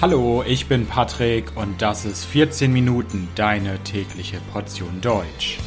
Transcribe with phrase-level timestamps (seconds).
[0.00, 5.58] Hallo, ich bin Patrick und das ist 14 Minuten deine tägliche Portion Deutsch.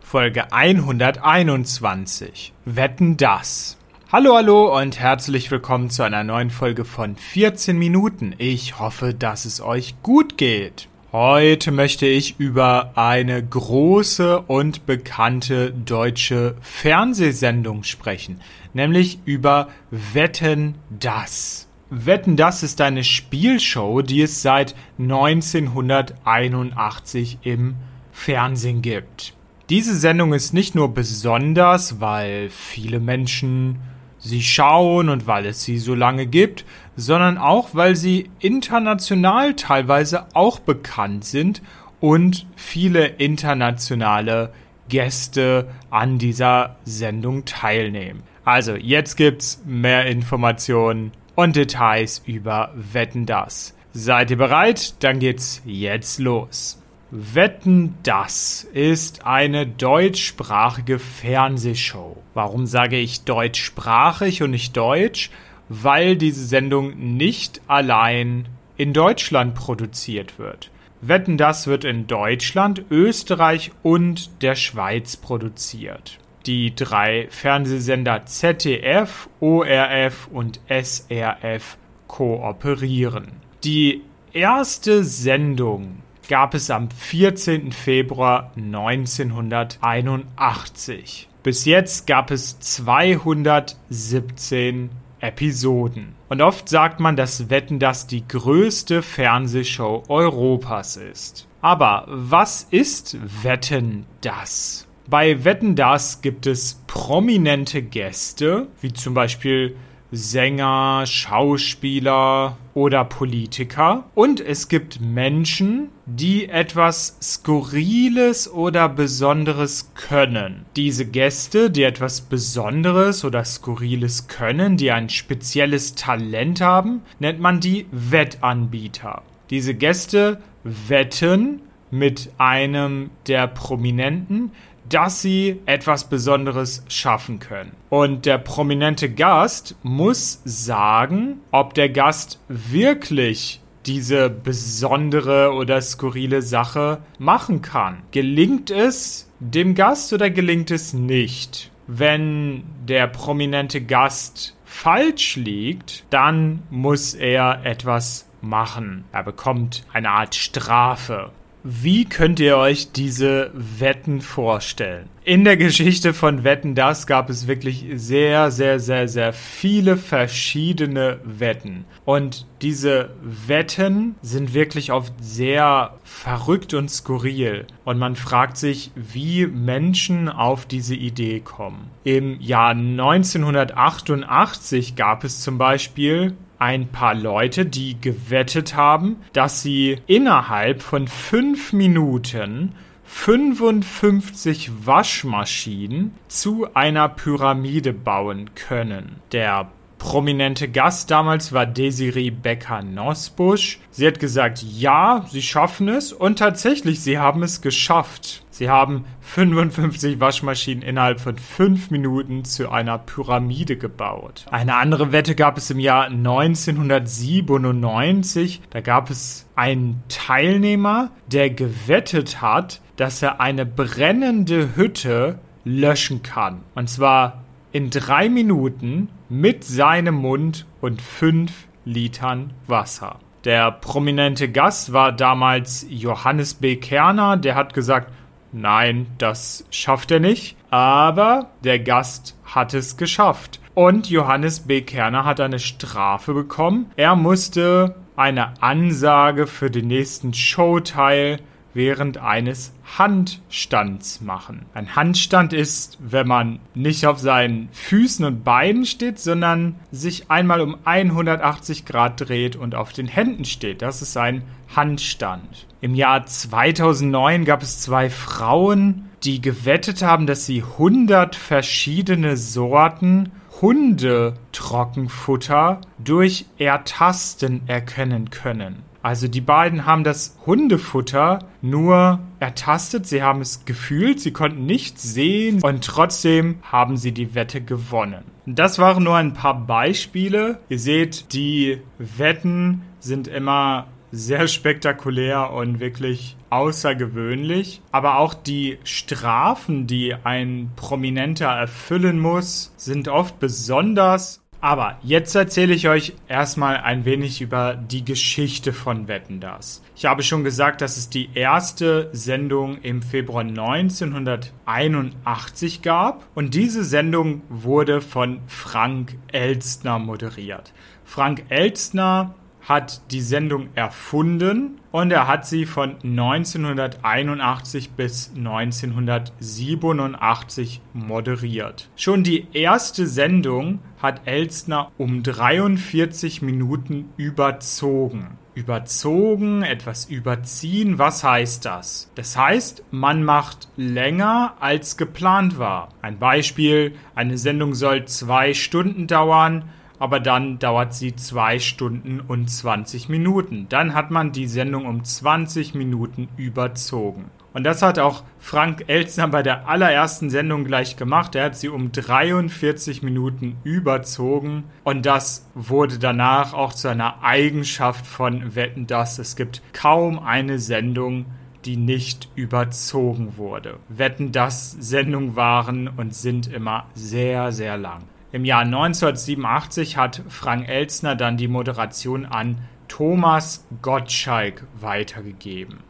[0.00, 2.52] Folge 121.
[2.64, 3.78] Wetten das.
[4.10, 8.34] Hallo, hallo und herzlich willkommen zu einer neuen Folge von 14 Minuten.
[8.38, 10.88] Ich hoffe, dass es euch gut geht.
[11.12, 18.40] Heute möchte ich über eine große und bekannte deutsche Fernsehsendung sprechen,
[18.72, 21.68] nämlich über Wetten das.
[21.90, 27.74] Wetten das ist eine Spielshow, die es seit 1981 im
[28.10, 29.34] Fernsehen gibt.
[29.68, 33.80] Diese Sendung ist nicht nur besonders, weil viele Menschen
[34.22, 36.64] sie schauen und weil es sie so lange gibt,
[36.96, 41.62] sondern auch, weil sie international teilweise auch bekannt sind
[42.00, 44.52] und viele internationale
[44.88, 48.22] Gäste an dieser Sendung teilnehmen.
[48.44, 53.74] Also, jetzt gibt's mehr Informationen und Details über Wetten das.
[53.92, 55.02] Seid ihr bereit?
[55.02, 56.81] Dann geht's jetzt los.
[57.14, 62.16] Wetten das ist eine deutschsprachige Fernsehshow.
[62.32, 65.30] Warum sage ich deutschsprachig und nicht deutsch?
[65.68, 70.70] Weil diese Sendung nicht allein in Deutschland produziert wird.
[71.02, 76.18] Wetten das wird in Deutschland, Österreich und der Schweiz produziert.
[76.46, 83.32] Die drei Fernsehsender ZDF, ORF und SRF kooperieren.
[83.64, 84.00] Die
[84.32, 87.72] erste Sendung gab es am 14.
[87.72, 91.28] Februar 1981.
[91.42, 96.14] Bis jetzt gab es 217 Episoden.
[96.28, 101.46] Und oft sagt man, dass Wetten das die größte Fernsehshow Europas ist.
[101.60, 104.88] Aber was ist Wetten das?
[105.08, 109.76] Bei Wetten das gibt es prominente Gäste, wie zum Beispiel
[110.10, 114.04] Sänger, Schauspieler oder Politiker.
[114.14, 120.64] Und es gibt Menschen, die etwas Skurriles oder Besonderes können.
[120.76, 127.60] Diese Gäste, die etwas Besonderes oder Skurriles können, die ein spezielles Talent haben, nennt man
[127.60, 129.22] die Wettanbieter.
[129.50, 134.52] Diese Gäste wetten mit einem der Prominenten,
[134.88, 137.72] dass sie etwas Besonderes schaffen können.
[137.88, 146.98] Und der prominente Gast muss sagen, ob der Gast wirklich diese besondere oder skurrile Sache
[147.18, 148.02] machen kann.
[148.10, 151.70] Gelingt es dem Gast oder gelingt es nicht?
[151.86, 159.04] Wenn der prominente Gast falsch liegt, dann muss er etwas machen.
[159.12, 161.30] Er bekommt eine Art Strafe.
[161.64, 165.08] Wie könnt ihr euch diese Wetten vorstellen?
[165.22, 171.20] In der Geschichte von Wetten das gab es wirklich sehr, sehr, sehr, sehr viele verschiedene
[171.22, 171.84] Wetten.
[172.04, 177.68] Und diese Wetten sind wirklich oft sehr verrückt und skurril.
[177.84, 181.92] Und man fragt sich, wie Menschen auf diese Idee kommen.
[182.02, 189.98] Im Jahr 1988 gab es zum Beispiel ein paar Leute, die gewettet haben, dass sie
[190.06, 199.16] innerhalb von fünf Minuten 55 Waschmaschinen zu einer Pyramide bauen können.
[199.32, 203.78] Der prominente Gast damals war Desiree Becker-Nosbusch.
[203.92, 208.42] Sie hat gesagt, ja, sie schaffen es und tatsächlich, sie haben es geschafft.
[208.50, 214.44] Sie haben 55 Waschmaschinen innerhalb von 5 Minuten zu einer Pyramide gebaut.
[214.50, 218.60] Eine andere Wette gab es im Jahr 1997.
[218.70, 226.62] Da gab es einen Teilnehmer, der gewettet hat, dass er eine brennende Hütte löschen kann.
[226.74, 231.50] Und zwar in drei Minuten mit seinem Mund und 5
[231.86, 233.18] Litern Wasser.
[233.44, 236.76] Der prominente Gast war damals Johannes B.
[236.76, 238.12] Kerner, der hat gesagt,
[238.52, 240.58] Nein, das schafft er nicht.
[240.68, 243.60] Aber der Gast hat es geschafft.
[243.74, 244.82] Und Johannes B.
[244.82, 246.90] Kerner hat eine Strafe bekommen.
[246.96, 251.40] Er musste eine Ansage für den nächsten Showteil
[251.74, 254.66] während eines Handstands machen.
[254.74, 260.60] Ein Handstand ist, wenn man nicht auf seinen Füßen und Beinen steht, sondern sich einmal
[260.60, 263.82] um 180 Grad dreht und auf den Händen steht.
[263.82, 264.42] Das ist ein
[264.74, 265.66] Handstand.
[265.80, 273.30] Im Jahr 2009 gab es zwei Frauen, die gewettet haben, dass sie 100 verschiedene Sorten
[273.60, 278.82] Hundetrockenfutter durch Ertasten erkennen können.
[279.02, 285.02] Also die beiden haben das Hundefutter nur ertastet, sie haben es gefühlt, sie konnten nichts
[285.02, 288.24] sehen und trotzdem haben sie die Wette gewonnen.
[288.46, 290.60] Das waren nur ein paar Beispiele.
[290.68, 297.80] Ihr seht, die Wetten sind immer sehr spektakulär und wirklich außergewöhnlich.
[297.92, 304.41] Aber auch die Strafen, die ein Prominenter erfüllen muss, sind oft besonders.
[304.62, 309.82] Aber jetzt erzähle ich euch erstmal ein wenig über die Geschichte von Wetten das.
[309.96, 316.84] Ich habe schon gesagt, dass es die erste Sendung im Februar 1981 gab und diese
[316.84, 320.72] Sendung wurde von Frank Elstner moderiert.
[321.04, 322.36] Frank Elstner
[322.68, 331.88] hat die Sendung erfunden und er hat sie von 1981 bis 1987 moderiert.
[331.96, 338.36] Schon die erste Sendung hat Elstner um 43 Minuten überzogen.
[338.54, 342.10] Überzogen, etwas überziehen, was heißt das?
[342.16, 345.88] Das heißt, man macht länger als geplant war.
[346.02, 349.70] Ein Beispiel, eine Sendung soll zwei Stunden dauern,
[350.02, 353.66] aber dann dauert sie zwei Stunden und 20 Minuten.
[353.68, 357.30] Dann hat man die Sendung um 20 Minuten überzogen.
[357.52, 361.36] Und das hat auch Frank Elzner bei der allerersten Sendung gleich gemacht.
[361.36, 364.64] Er hat sie um 43 Minuten überzogen.
[364.82, 369.20] Und das wurde danach auch zu einer Eigenschaft von Wetten das.
[369.20, 371.26] Es gibt kaum eine Sendung,
[371.64, 373.78] die nicht überzogen wurde.
[373.88, 378.02] Wetten das Sendungen waren und sind immer sehr, sehr lang.
[378.32, 382.56] Im Jahr 1987 hat Frank Elzner dann die Moderation an
[382.88, 385.80] Thomas Gottschalk weitergegeben.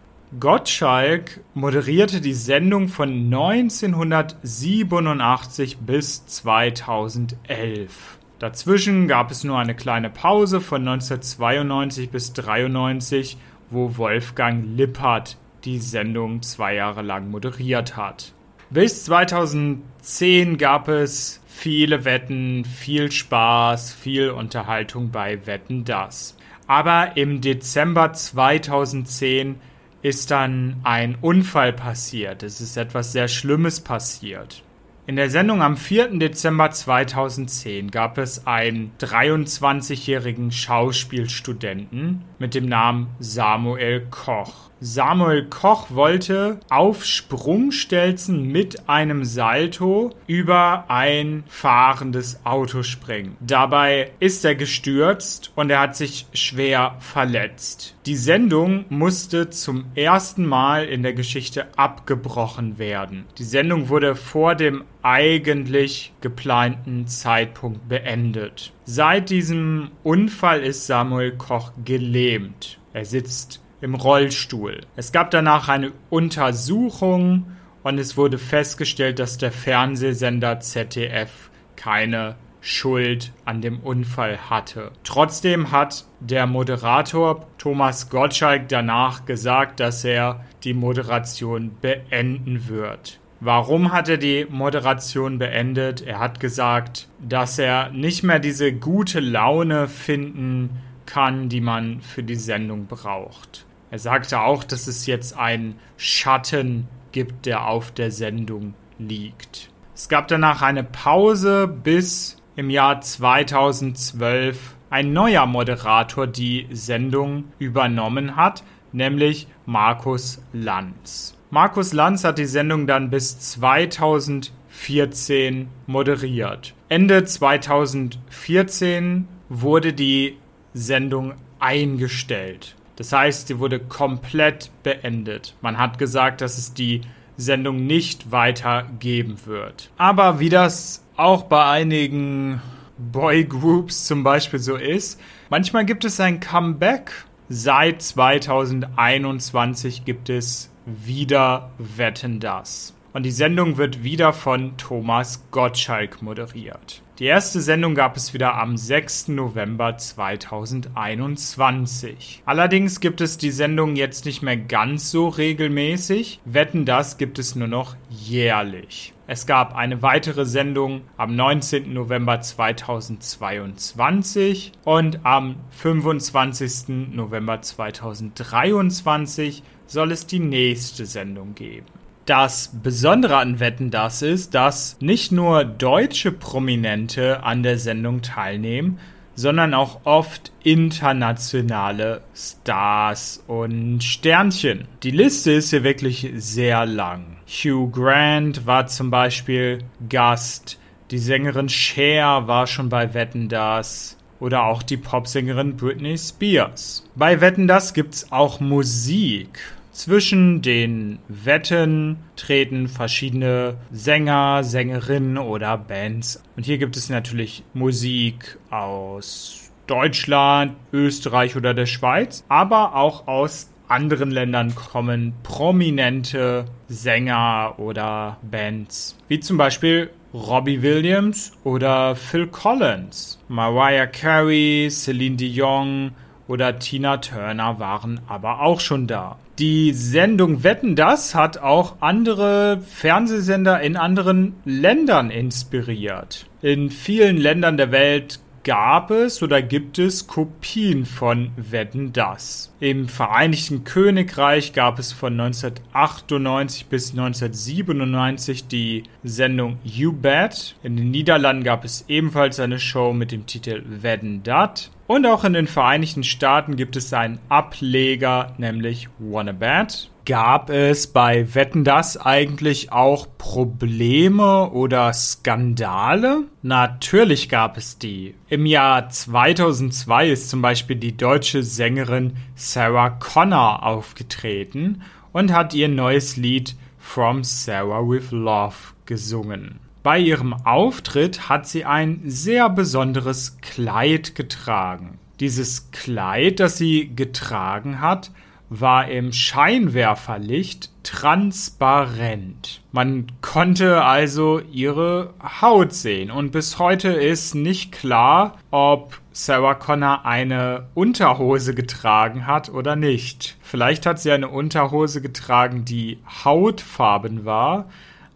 [0.41, 8.19] Gottschalk moderierte die Sendung von 1987 bis 2011.
[8.41, 13.37] Dazwischen gab es nur eine kleine Pause von 1992 bis 1993,
[13.71, 18.33] wo Wolfgang Lippert die Sendung zwei Jahre lang moderiert hat.
[18.71, 26.37] Bis 2010 gab es viele Wetten, viel Spaß, viel Unterhaltung bei Wetten das.
[26.67, 29.61] Aber im Dezember 2010
[30.03, 32.43] ist dann ein Unfall passiert.
[32.43, 34.63] Es ist etwas sehr Schlimmes passiert.
[35.07, 36.19] In der Sendung am 4.
[36.19, 44.72] Dezember 2010 gab es einen 23-jährigen Schauspielstudenten mit dem Namen Samuel Koch.
[44.85, 53.37] Samuel Koch wollte auf Sprungstelzen mit einem Salto über ein fahrendes Auto springen.
[53.39, 57.95] Dabei ist er gestürzt und er hat sich schwer verletzt.
[58.07, 63.27] Die Sendung musste zum ersten Mal in der Geschichte abgebrochen werden.
[63.39, 68.73] Die Sendung wurde vor dem eigentlich geplanten Zeitpunkt beendet.
[68.85, 72.81] Seit diesem Unfall ist Samuel Koch gelähmt.
[72.95, 74.81] Er sitzt im Rollstuhl.
[74.97, 77.53] Es gab danach eine Untersuchung
[77.83, 84.93] und es wurde festgestellt, dass der Fernsehsender ZDF keine Schuld an dem Unfall hatte.
[85.03, 93.19] Trotzdem hat der Moderator Thomas Gottschalk danach gesagt, dass er die Moderation beenden wird.
[93.41, 96.03] Warum hat er die Moderation beendet?
[96.03, 100.71] Er hat gesagt, dass er nicht mehr diese gute Laune finden
[101.07, 103.67] kann, die man für die Sendung braucht.
[103.93, 109.69] Er sagte auch, dass es jetzt einen Schatten gibt, der auf der Sendung liegt.
[109.95, 118.35] Es gab danach eine Pause, bis im Jahr 2012 ein neuer Moderator die Sendung übernommen
[118.35, 121.37] hat, nämlich Markus Lanz.
[121.51, 126.73] Markus Lanz hat die Sendung dann bis 2014 moderiert.
[126.89, 130.39] Ende 2014 wurde die
[130.73, 132.75] Sendung eingestellt.
[132.97, 135.55] Das heißt, sie wurde komplett beendet.
[135.61, 137.03] Man hat gesagt, dass es die
[137.37, 139.91] Sendung nicht weiter geben wird.
[139.97, 142.61] Aber wie das auch bei einigen
[142.99, 145.21] Boygroups zum Beispiel so ist,
[145.51, 147.25] manchmal gibt es ein Comeback.
[147.49, 152.95] Seit 2021 gibt es wieder Wetten das.
[153.13, 157.03] Und die Sendung wird wieder von Thomas Gottschalk moderiert.
[157.19, 159.29] Die erste Sendung gab es wieder am 6.
[159.29, 162.43] November 2021.
[162.47, 166.41] Allerdings gibt es die Sendung jetzt nicht mehr ganz so regelmäßig.
[166.47, 169.13] Wetten das gibt es nur noch jährlich.
[169.27, 171.93] Es gab eine weitere Sendung am 19.
[171.93, 177.13] November 2022 und am 25.
[177.13, 182.02] November 2023 soll es die nächste Sendung geben.
[182.27, 189.01] Das Besondere an Wetten das ist, dass nicht nur deutsche Prominente an der Sendung teilnehmen,
[189.35, 194.87] sondern auch oft internationale Stars und Sternchen.
[195.03, 197.39] Die Liste ist hier wirklich sehr lang.
[197.49, 200.79] Hugh Grant war zum Beispiel Gast,
[201.11, 207.05] die Sängerin Cher war schon bei Wetten das oder auch die Popsängerin Britney Spears.
[207.17, 209.59] Bei Wetten das gibt's auch Musik.
[209.93, 216.43] Zwischen den Wetten treten verschiedene Sänger, Sängerinnen oder Bands.
[216.57, 223.71] Und hier gibt es natürlich Musik aus Deutschland, Österreich oder der Schweiz, aber auch aus
[223.87, 233.39] anderen Ländern kommen prominente Sänger oder Bands, wie zum Beispiel Robbie Williams oder Phil Collins.
[233.49, 236.13] Mariah Carey, Celine Dion
[236.49, 239.37] oder Tina Turner waren aber auch schon da.
[239.59, 246.47] Die Sendung Wetten das hat auch andere Fernsehsender in anderen Ländern inspiriert.
[246.63, 252.72] In vielen Ländern der Welt gab es oder gibt es Kopien von Wetten das.
[252.83, 260.75] Im Vereinigten Königreich gab es von 1998 bis 1997 die Sendung You Bet.
[260.83, 264.91] In den Niederlanden gab es ebenfalls eine Show mit dem Titel Wetten dat.
[265.07, 270.11] Und auch in den Vereinigten Staaten gibt es einen Ableger, nämlich Wanna Bet.
[270.25, 276.45] Gab es bei Wetten das eigentlich auch Probleme oder Skandale?
[276.63, 278.37] Natürlich gab es die.
[278.49, 282.37] Im Jahr 2002 ist zum Beispiel die deutsche Sängerin
[282.73, 285.03] Sarah Connor aufgetreten
[285.33, 289.79] und hat ihr neues Lied From Sarah with Love gesungen.
[290.03, 295.19] Bei ihrem Auftritt hat sie ein sehr besonderes Kleid getragen.
[295.39, 298.31] Dieses Kleid, das sie getragen hat,
[298.71, 302.81] war im Scheinwerferlicht transparent.
[302.91, 310.27] Man konnte also ihre Haut sehen und bis heute ist nicht klar, ob Sarah Connor
[310.27, 313.57] eine Unterhose getragen hat oder nicht.
[313.63, 317.89] Vielleicht hat sie eine Unterhose getragen, die hautfarben war,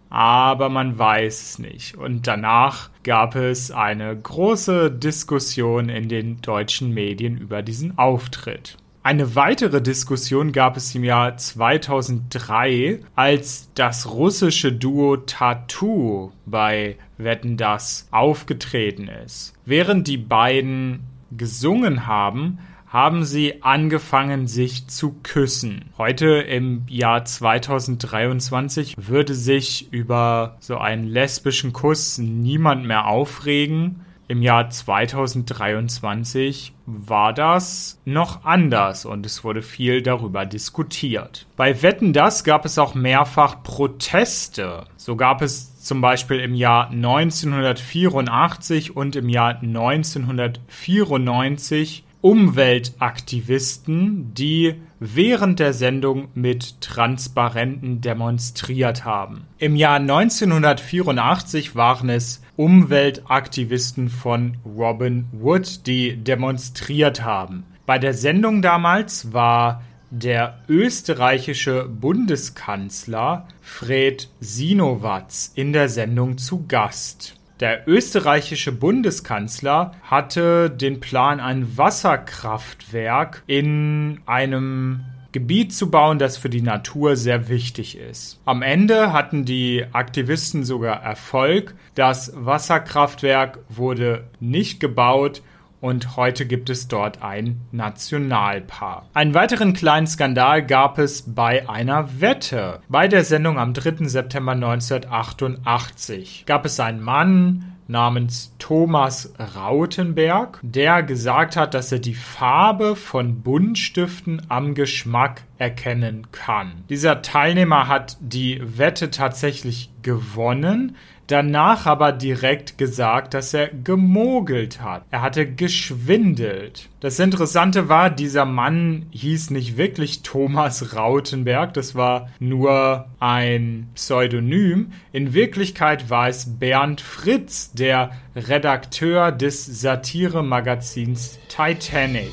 [0.09, 1.97] aber man weiß es nicht.
[1.97, 8.79] Und danach gab es eine große Diskussion in den deutschen Medien über diesen Auftritt.
[9.07, 17.57] Eine weitere Diskussion gab es im Jahr 2003, als das russische Duo Tattoo bei Wetten
[17.57, 19.55] das aufgetreten ist.
[19.65, 22.59] Während die beiden gesungen haben,
[22.89, 25.85] haben sie angefangen, sich zu küssen.
[25.99, 34.01] Heute im Jahr 2023 würde sich über so einen lesbischen Kuss niemand mehr aufregen.
[34.29, 41.47] Im Jahr 2023 war das noch anders und es wurde viel darüber diskutiert.
[41.57, 44.83] Bei Wetten das gab es auch mehrfach Proteste.
[44.97, 55.59] So gab es zum Beispiel im Jahr 1984 und im Jahr 1994 Umweltaktivisten, die während
[55.61, 59.45] der Sendung mit Transparenten demonstriert haben.
[59.59, 67.65] Im Jahr 1984 waren es Umweltaktivisten von Robin Wood, die demonstriert haben.
[67.85, 77.35] Bei der Sendung damals war der österreichische Bundeskanzler Fred Sinowatz in der Sendung zu Gast.
[77.61, 85.01] Der österreichische Bundeskanzler hatte den Plan, ein Wasserkraftwerk in einem
[85.33, 88.41] Gebiet zu bauen, das für die Natur sehr wichtig ist.
[88.45, 91.75] Am Ende hatten die Aktivisten sogar Erfolg.
[91.95, 95.43] Das Wasserkraftwerk wurde nicht gebaut
[95.81, 99.05] und heute gibt es dort ein Nationalpark.
[99.15, 102.81] Einen weiteren kleinen Skandal gab es bei einer Wette.
[102.89, 104.07] Bei der Sendung am 3.
[104.07, 112.15] September 1988 gab es einen Mann, namens Thomas Rautenberg, der gesagt hat, dass er die
[112.15, 116.85] Farbe von Buntstiften am Geschmack erkennen kann.
[116.89, 125.05] Dieser Teilnehmer hat die Wette tatsächlich gewonnen, danach aber direkt gesagt, dass er gemogelt hat.
[125.11, 126.89] Er hatte geschwindelt.
[127.01, 134.93] Das Interessante war, dieser Mann hieß nicht wirklich Thomas Rautenberg, das war nur ein Pseudonym.
[135.13, 142.33] In Wirklichkeit war es Bernd Fritz, der Redakteur des Satire-Magazins Titanic.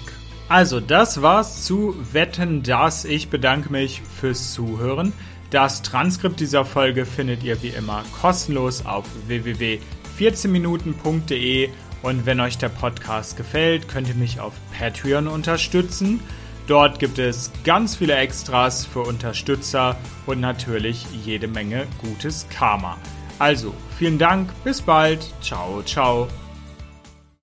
[0.49, 3.05] Also, das war's zu Wetten das.
[3.05, 5.13] Ich bedanke mich fürs Zuhören.
[5.53, 11.69] Das Transkript dieser Folge findet ihr wie immer kostenlos auf www.14minuten.de
[12.01, 16.21] und wenn euch der Podcast gefällt, könnt ihr mich auf Patreon unterstützen.
[16.65, 19.95] Dort gibt es ganz viele Extras für Unterstützer
[20.25, 22.97] und natürlich jede Menge gutes Karma.
[23.37, 26.27] Also, vielen Dank, bis bald, ciao, ciao.